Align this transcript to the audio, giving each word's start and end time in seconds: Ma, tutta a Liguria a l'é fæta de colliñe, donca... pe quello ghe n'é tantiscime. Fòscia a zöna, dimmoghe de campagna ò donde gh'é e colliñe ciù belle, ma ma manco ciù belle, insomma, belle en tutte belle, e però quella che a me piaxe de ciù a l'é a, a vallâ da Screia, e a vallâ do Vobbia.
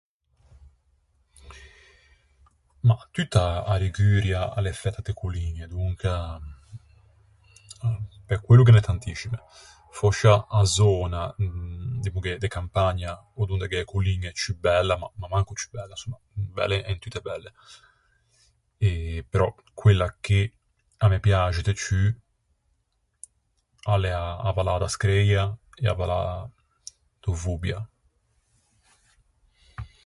Ma, 2.87 2.95
tutta 3.15 3.41
a 3.71 3.75
Liguria 3.85 4.41
a 4.57 4.59
l'é 4.63 4.73
fæta 4.81 5.01
de 5.07 5.13
colliñe, 5.21 5.63
donca... 5.75 6.11
pe 8.27 8.35
quello 8.45 8.63
ghe 8.65 8.73
n'é 8.73 8.87
tantiscime. 8.89 9.39
Fòscia 9.99 10.33
a 10.59 10.61
zöna, 10.75 11.21
dimmoghe 12.03 12.33
de 12.43 12.49
campagna 12.57 13.11
ò 13.39 13.41
donde 13.49 13.65
gh'é 13.71 13.81
e 13.85 13.89
colliñe 13.93 14.29
ciù 14.41 14.51
belle, 14.65 14.93
ma 15.01 15.07
ma 15.19 15.27
manco 15.33 15.53
ciù 15.59 15.67
belle, 15.77 15.93
insomma, 15.97 16.19
belle 16.57 16.77
en 16.91 16.97
tutte 17.03 17.19
belle, 17.29 17.49
e 18.87 18.89
però 19.31 19.47
quella 19.81 20.07
che 20.25 20.39
a 21.03 21.05
me 21.11 21.17
piaxe 21.25 21.61
de 21.67 21.73
ciù 21.81 22.01
a 23.93 23.95
l'é 24.01 24.11
a, 24.23 24.25
a 24.47 24.49
vallâ 24.57 24.73
da 24.81 24.89
Screia, 24.95 25.43
e 25.83 25.85
a 25.91 25.95
vallâ 25.99 26.21
do 27.23 27.31
Vobbia. 27.43 27.79